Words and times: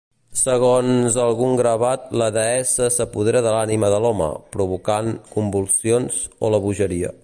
Segons 0.37 1.17
algun 1.23 1.53
gravat, 1.59 2.07
la 2.21 2.31
deessa 2.39 2.89
s'apodera 2.97 3.45
de 3.49 3.53
l'ànima 3.59 3.93
de 3.97 4.03
l'home, 4.07 4.33
provocant 4.57 5.15
convulsions 5.37 6.23
o 6.49 6.57
la 6.57 6.67
bogeria. 6.67 7.19